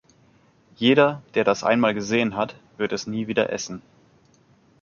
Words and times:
Jeder, 0.77 1.21
der 1.35 1.43
das 1.43 1.63
einmal 1.63 1.93
gesehen 1.93 2.35
hat, 2.35 2.55
wird 2.77 2.91
es 2.91 3.05
nie 3.05 3.27
wieder 3.27 3.51
essen. 3.53 3.83